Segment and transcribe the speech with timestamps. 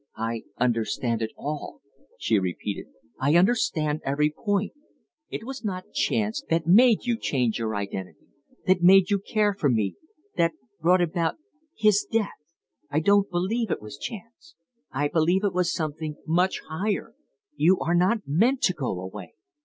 [0.17, 1.79] "I understand it all,"
[2.17, 2.87] she repeated.
[3.19, 4.73] "I understand every point.
[5.29, 8.25] It was not Chance that made you change your identity,
[8.65, 9.93] that made you care for me,
[10.37, 11.35] that brought about
[11.77, 12.41] his death.
[12.89, 14.55] I don't believe it was Chance;
[14.91, 17.13] I believe it was something much higher.
[17.55, 19.33] You are not meant to go away!"